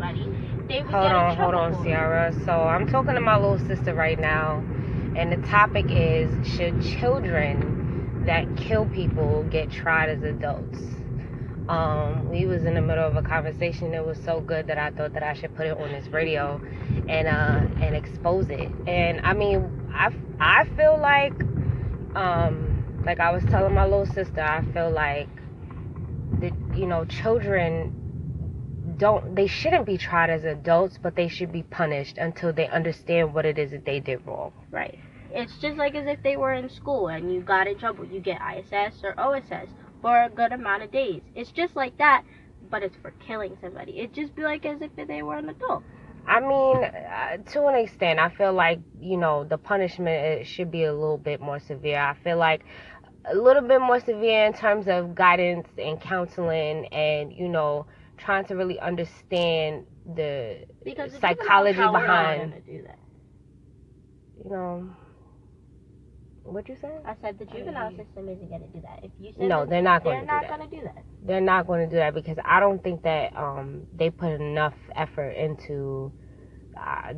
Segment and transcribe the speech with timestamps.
[0.00, 0.30] somebody,
[0.68, 1.82] they would Hold on, hold on.
[1.84, 2.32] Sierra.
[2.44, 4.62] So I'm talking to my little sister right now,
[5.16, 10.78] and the topic is should children that kill people get tried as adults?
[11.68, 14.90] Um, we was in the middle of a conversation that was so good that I
[14.90, 16.60] thought that I should put it on this radio
[17.08, 18.70] and uh and expose it.
[18.86, 21.34] And I mean, I I feel like
[22.16, 25.28] um like I was telling my little sister, I feel like
[26.40, 27.99] the you know children
[29.00, 33.34] don't they shouldn't be tried as adults, but they should be punished until they understand
[33.34, 34.52] what it is that they did wrong.
[34.70, 34.98] Right.
[35.32, 38.04] It's just like as if they were in school and you got in trouble.
[38.04, 39.68] You get ISS or OSS
[40.02, 41.22] for a good amount of days.
[41.34, 42.24] It's just like that,
[42.70, 43.98] but it's for killing somebody.
[43.98, 45.82] It'd just be like as if they were an adult.
[46.26, 50.70] I mean, uh, to an extent, I feel like you know the punishment it should
[50.70, 51.98] be a little bit more severe.
[51.98, 52.62] I feel like
[53.24, 57.86] a little bit more severe in terms of guidance and counseling, and you know
[58.20, 62.98] trying to really understand the Because the Psychology juvenile power behind- not gonna do that.
[64.44, 64.90] you know
[66.44, 66.90] what you say.
[67.04, 69.00] I said the juvenile system isn't gonna do that.
[69.04, 70.58] If you said No, that, they're not going they're to not do that.
[70.58, 71.04] gonna do that.
[71.22, 74.74] they're not going to do that because I don't think that um, they put enough
[74.96, 76.12] effort into
[76.76, 77.12] uh,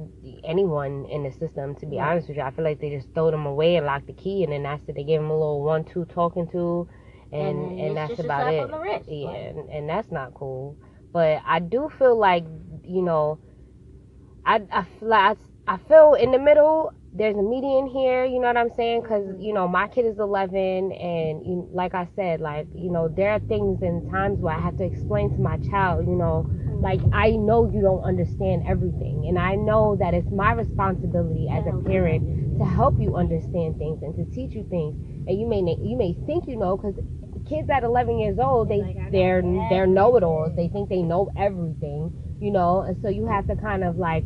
[0.45, 1.75] anyone in the system.
[1.77, 2.11] To be Right.
[2.11, 4.43] honest with you, I feel like they just throw them away and lock the key,
[4.43, 4.95] and then that's it.
[4.97, 6.89] They give them a little one-two talking to,
[7.31, 8.65] and And and, that's about it.
[8.65, 10.77] on the wrist, Yeah, like- and, and that's not cool.
[11.13, 12.45] But I do feel like
[12.85, 13.39] you know,
[14.45, 15.37] I I feel
[15.69, 16.93] I feel in the middle.
[17.15, 19.03] There's a median here, you know what I'm saying?
[19.03, 19.43] Because mm-hmm.
[19.43, 23.33] you know my kid is 11, and you, like I said, like you know there
[23.33, 26.81] are things and times where I have to explain to my child, you know, mm-hmm.
[26.81, 31.67] like I know you don't understand everything, and I know that it's my responsibility as
[31.67, 34.97] a parent to help you understand things and to teach you things.
[35.29, 36.97] And you may you may think you know because
[37.49, 40.55] kids at 11 years old they like, they're they're know-it-alls.
[40.57, 44.25] They think they know everything, you know, and so you have to kind of like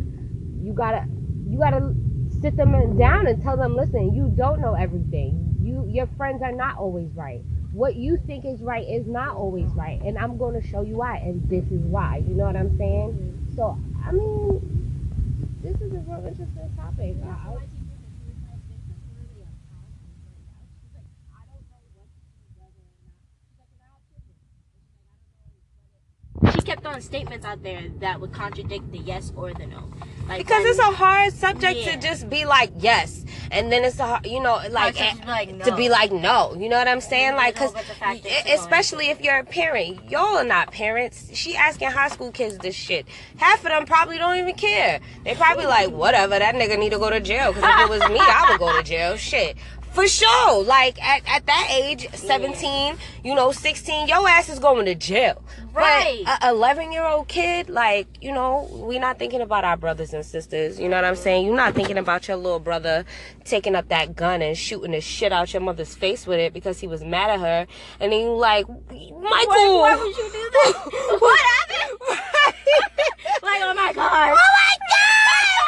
[0.63, 1.05] you gotta
[1.49, 1.95] you gotta
[2.41, 5.55] sit them down and tell them, listen, you don't know everything.
[5.63, 7.41] You your friends are not always right.
[7.73, 10.97] What you think is right is not always right, and I'm going to show you
[10.97, 12.23] why, and this is why.
[12.27, 13.53] You know what I'm saying?
[13.57, 14.83] So I mean,
[15.63, 17.17] this is a real interesting topic.
[17.25, 17.57] I- I-
[26.53, 29.91] She kept throwing statements out there that would contradict the yes or the no.
[30.29, 31.93] Like because it's a hard subject Yeah.
[31.93, 35.71] to just be like yes, and then it's a you know like to like, to
[35.71, 35.77] no.
[35.77, 36.55] be like no.
[36.59, 37.31] You know what I'm saying?
[37.31, 40.45] There's Like because bunch of factors to go especially if you're a parent, y'all are
[40.45, 41.31] not parents.
[41.33, 43.07] She asking high school kids this shit.
[43.37, 45.01] Half of them probably don't even care.
[45.25, 46.39] They probably like whatever.
[46.39, 47.53] That nigga need to go to jail.
[47.53, 49.17] Because if it was me, I would go to jail.
[49.27, 49.57] Shit.
[49.97, 50.63] For sure.
[50.63, 55.43] Like at, at that age, 17, you know, 16, your ass is going to jail.
[55.73, 56.21] Right.
[56.23, 60.13] But a 11 year old kid, like, you know, we're not thinking about our brothers
[60.13, 60.79] and sisters.
[60.79, 61.47] You know what I'm saying?
[61.47, 63.07] You're not thinking about your little brother
[63.45, 66.79] taking up that gun and shooting the shit out your mother's face with it because
[66.79, 67.67] he was mad at her.
[67.99, 69.17] And then you like, Michael.
[69.23, 69.47] Why,
[69.81, 71.19] why would you do that?
[71.21, 71.99] what happened?
[73.43, 74.29] like, oh my god.
[74.29, 75.17] Oh my god!
[75.33, 75.67] Oh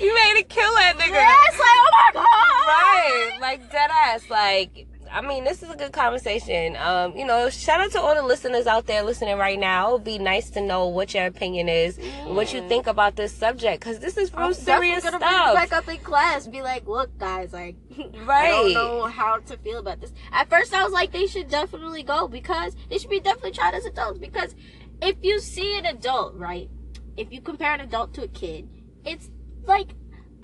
[0.00, 1.12] you made it kill that nigga.
[1.12, 2.24] Yes, like, oh my god.
[2.66, 4.28] Right, like dead ass.
[4.54, 6.76] Like, I mean, this is a good conversation.
[6.76, 9.88] Um, you know, shout out to all the listeners out there listening right now.
[9.88, 13.32] It would be nice to know what your opinion is, what you think about this
[13.32, 15.54] subject, because this is real I'm serious gonna stuff.
[15.54, 16.46] back up in class.
[16.46, 17.76] Be like, look, guys, like,
[18.24, 18.44] right.
[18.54, 20.12] I don't know how to feel about this.
[20.30, 23.74] At first, I was like, they should definitely go because they should be definitely tried
[23.74, 24.20] as adults.
[24.20, 24.54] Because
[25.02, 26.68] if you see an adult, right,
[27.16, 28.68] if you compare an adult to a kid,
[29.04, 29.30] it's
[29.66, 29.88] like,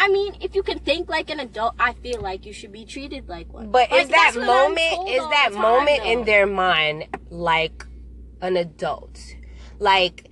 [0.00, 2.86] I mean, if you can think like an adult, I feel like you should be
[2.86, 3.70] treated like one.
[3.70, 7.06] But Like, is that that's what I'm moment is that time, moment in their mind
[7.28, 7.84] like
[8.40, 9.20] an adult?
[9.78, 10.30] Like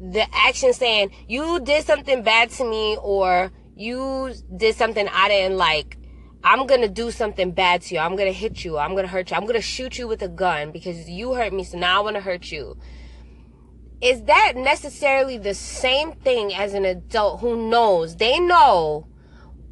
[0.00, 5.56] the action saying, You did something bad to me or you did something I didn't
[5.56, 5.98] like.
[6.44, 8.00] I'm gonna do something bad to you.
[8.00, 8.78] I'm gonna hit you.
[8.78, 9.36] I'm gonna hurt you.
[9.36, 12.20] I'm gonna shoot you with a gun because you hurt me, so now I wanna
[12.20, 12.78] hurt you.
[14.00, 18.14] Is that necessarily the same thing as an adult who knows?
[18.14, 19.08] They know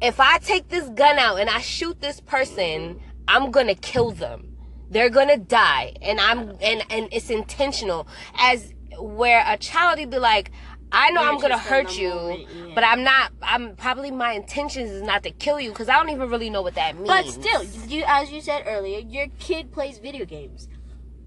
[0.01, 4.57] if I take this gun out and I shoot this person, I'm gonna kill them.
[4.89, 8.07] They're gonna die, and I'm and and it's intentional.
[8.37, 10.51] As where a child would be like,
[10.91, 12.71] I know You're I'm gonna hurt you, moment, yeah.
[12.75, 13.31] but I'm not.
[13.41, 16.61] I'm probably my intentions is not to kill you because I don't even really know
[16.61, 17.07] what that means.
[17.07, 20.69] But still, you as you said earlier, your kid plays video games.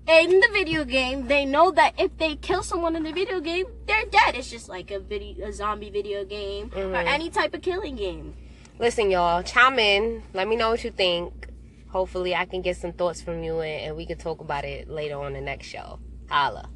[0.08, 3.67] In the video game, they know that if they kill someone in the video game,
[3.87, 4.34] they're dead.
[4.34, 7.06] It's just like a video, a zombie video game, or Mhm.
[7.06, 8.34] any type of killing game.
[8.81, 10.23] Listen, y'all, chime in.
[10.32, 11.49] Let me know what you think.
[11.91, 14.88] Hopefully, I can get some thoughts from you and, and we can talk about it
[14.88, 15.99] later on the next show.
[16.31, 16.67] Holla.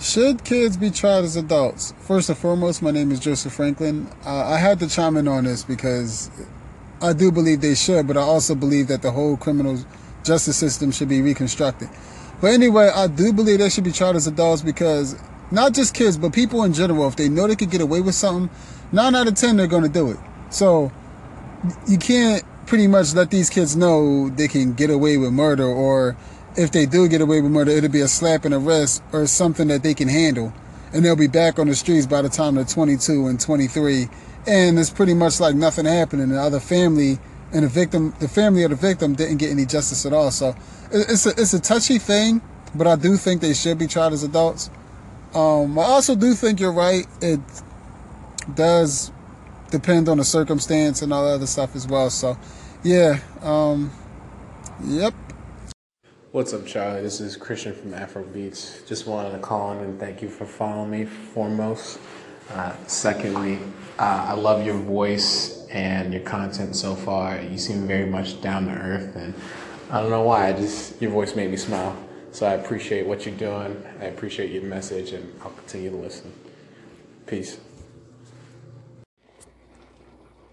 [0.00, 1.94] Should kids be tried as adults?
[2.00, 4.08] First and foremost, my name is Joseph Franklin.
[4.26, 6.32] Uh, I had to chime in on this because
[7.00, 9.78] I do believe they should, but I also believe that the whole criminal
[10.24, 11.90] justice system should be reconstructed.
[12.40, 15.14] But anyway, I do believe they should be tried as adults because
[15.50, 18.14] not just kids, but people in general, if they know they could get away with
[18.14, 18.50] something,
[18.92, 20.18] nine out of ten they're going to do it.
[20.50, 20.92] So
[21.86, 26.16] you can't pretty much let these kids know they can get away with murder, or
[26.56, 29.26] if they do get away with murder, it'll be a slap and the wrist or
[29.26, 30.52] something that they can handle,
[30.92, 34.08] and they'll be back on the streets by the time they're 22 and 23,
[34.46, 37.18] and it's pretty much like nothing happened, and the other family
[37.52, 40.30] and the victim, the family of the victim, didn't get any justice at all.
[40.30, 40.54] So
[40.90, 42.42] it's a it's a touchy thing,
[42.74, 44.70] but I do think they should be tried as adults.
[45.34, 47.06] Um, I also do think you're right.
[47.20, 47.40] It
[48.54, 49.12] does
[49.70, 52.08] depend on the circumstance and all that other stuff as well.
[52.08, 52.38] So,
[52.82, 53.92] yeah, um,
[54.84, 55.12] yep.
[56.32, 57.02] What's up, Charlie?
[57.02, 58.82] This is Christian from Afro Beats.
[58.86, 61.98] Just wanted to call in and thank you for following me, foremost.
[62.50, 63.58] Uh, secondly,
[63.98, 67.40] uh, I love your voice and your content so far.
[67.40, 69.34] You seem very much down to earth, and
[69.90, 70.48] I don't know why.
[70.48, 71.96] I just your voice made me smile.
[72.30, 73.84] So I appreciate what you're doing.
[74.00, 76.32] I appreciate your message, and I'll continue to listen.
[77.26, 77.58] Peace.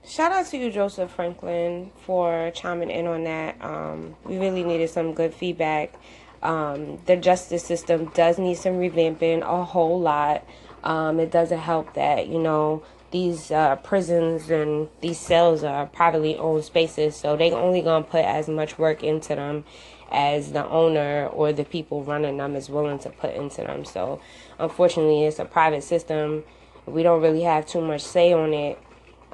[0.08, 3.58] Shout out to you, Joseph Franklin, for chiming in on that.
[3.62, 5.94] Um, we really needed some good feedback.
[6.42, 10.46] Um, the justice system does need some revamping a whole lot.
[10.84, 16.38] Um, it doesn't help that, you know, these uh, prisons and these cells are privately
[16.38, 19.64] owned spaces, so they only gonna put as much work into them
[20.12, 23.86] as the owner or the people running them is willing to put into them.
[23.86, 24.22] So,
[24.60, 26.44] unfortunately, it's a private system.
[26.86, 28.80] We don't really have too much say on it,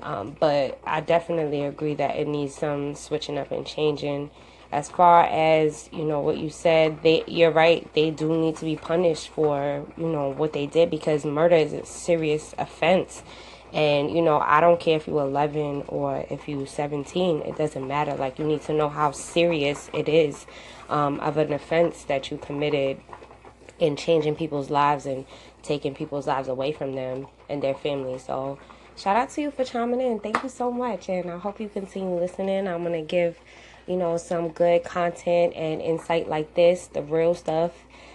[0.02, 4.32] um, but I definitely agree that it needs some switching up and changing.
[4.72, 7.94] As far as you know what you said, they you're right.
[7.94, 11.74] They do need to be punished for you know what they did because murder is
[11.74, 13.22] a serious offense.
[13.74, 17.42] And you know, I don't care if you're 11 or if you're 17.
[17.42, 18.16] It doesn't matter.
[18.16, 20.46] Like you need to know how serious it is
[20.90, 23.00] um, of an offense that you committed
[23.80, 25.26] in changing people's lives and
[25.64, 28.26] taking people's lives away from them and their families.
[28.26, 28.60] So
[28.96, 30.20] shout out to you for chiming in.
[30.20, 31.10] Thank you so much.
[31.10, 32.68] And I hope you continue listening.
[32.68, 33.40] I'm to give,
[33.88, 37.72] you know, some good content and insight like this, the real stuff,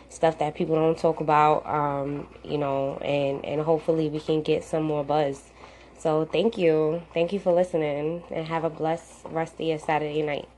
[0.08, 4.64] stuff that people don't talk about, um, you know, and, and hopefully we can get
[4.64, 5.42] some more buzz.
[5.98, 7.02] So thank you.
[7.14, 10.48] Thank you for listening and have a blessed rest of your Saturday night.